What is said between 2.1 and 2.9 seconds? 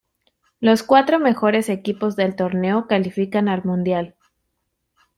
del torneo